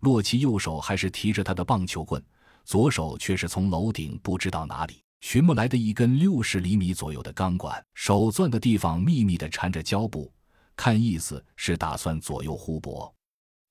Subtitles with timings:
[0.00, 2.22] 洛奇右手还是提着他的棒球棍，
[2.64, 10.32] 左手却是从楼顶不知道哪里寻摸来的一根六十厘米左右的钢管，手攥的地方密密的缠着胶布，
[10.76, 13.12] 看意思是打算左右互搏。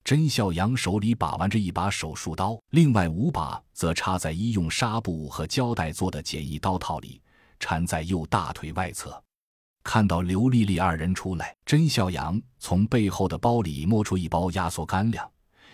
[0.03, 7.21] 甄孝阳手里把玩着一把手术刀，另外五把则插在医用纱布和胶带做的简易刀套里，
[7.59, 9.21] 缠在右大腿外侧。
[9.83, 15.29] 看到刘丽丽二人出来，甄孝阳从背后的包里摸出一包压缩干粮、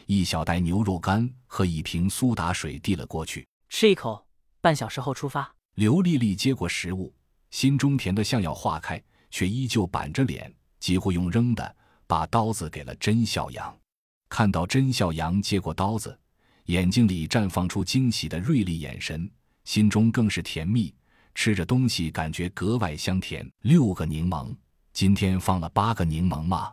[0.06, 4.25] 一小袋牛肉干和一瓶苏打水递了过去，吃一口，
[4.61, 5.54] 半小时后出发。
[5.75, 7.14] 刘丽丽接过食物，
[7.52, 11.75] 心中甜的像要化开，却依旧板着脸，几乎用扔的，
[12.06, 13.75] 把刀子给了甄孝阳。
[14.30, 16.18] 看到甄孝阳接过刀子，
[16.66, 19.30] 眼睛里绽放出惊喜的锐利眼神，
[19.64, 20.94] 心中更是甜蜜。
[21.36, 23.50] 吃着东西感觉格外香甜。
[23.61, 24.56] 六个柠檬，
[24.92, 26.72] 今天放了八个柠檬吗？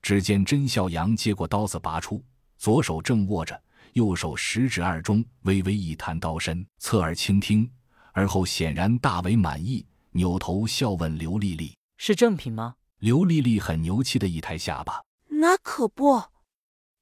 [0.00, 2.24] 只见甄孝阳接过刀子，拔出，
[2.58, 3.58] 左手正握着，
[3.92, 7.70] 右手食指二中微微一弹刀身，侧耳倾听，
[8.12, 15.00] 而后显然大为满意，扭头笑问刘丽丽：“是正品吗？”刘丽丽很牛气的一抬下巴
[15.40, 16.20] ：“那可不。”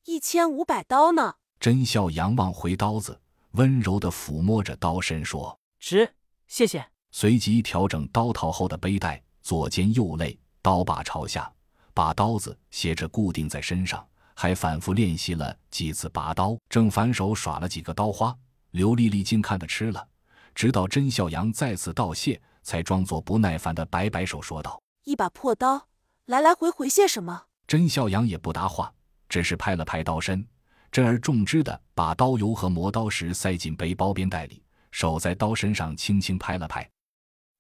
[0.04, 1.36] 一千五百刀呢！
[1.58, 3.18] 甄笑阳望回刀子，
[3.52, 6.14] 温柔的抚摸着刀身，说：“值，
[6.46, 11.50] 谢谢。”随即调整刀套后的背带，左肩右肋，刀把朝下，
[11.94, 14.06] 把刀子斜着固定在身上，
[14.38, 18.36] 还反复练习了几次拔刀，正反手耍了几个刀花。
[18.72, 20.06] 刘丽丽竟看得吃了，
[20.54, 25.88] 直到甄孝阳再次道谢，才装作不耐烦的摆摆手，说道：“一把破刀，
[26.26, 28.92] 来来回回谢什么？”甄孝阳也不答话。
[29.28, 30.46] 只是拍了拍刀身，
[30.92, 34.62] 珍而重之的把刀油和磨刀石塞进背包边袋里，
[34.92, 36.88] 手在刀身上轻轻拍了拍。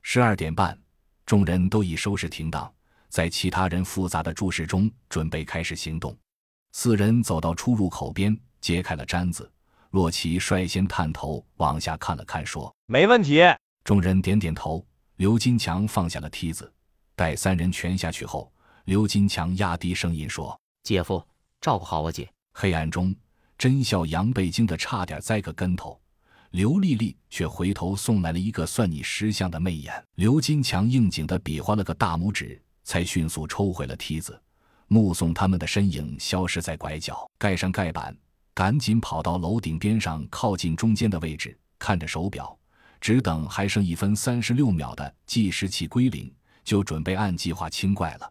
[0.02, 0.78] 十二点半，
[1.24, 2.72] 众人都已收拾停当，
[3.08, 6.16] 在其他人复杂的注视中，准备开始行动。
[6.78, 9.50] 四人走到出入口边，揭开了毡子。
[9.92, 13.40] 洛奇率先探头往下看了看，说：“没问题。”
[13.82, 14.86] 众人点点头。
[15.16, 16.70] 刘金强放下了梯子，
[17.14, 18.52] 待三人全下去后，
[18.84, 21.26] 刘金强压低声音说：“姐夫。”
[21.62, 22.28] 照顾好我姐。
[22.52, 23.16] 黑暗中，
[23.56, 25.98] 甄笑阳被惊得差点栽个跟头，
[26.50, 30.04] 刘丽丽却回头送来了一个算你识相的媚眼。
[30.16, 34.38] 刘金强应景的比划了个大拇指，才迅速抽回了梯子，
[34.88, 38.16] 目送他们的身影消失在拐角，盖上盖板，
[38.54, 42.56] 赶紧跑到楼顶边上靠近中间的位置，看着手表，
[43.00, 46.32] 只等还剩一分三十六秒的计时器归零，
[46.62, 48.30] 就准备按计划清怪了。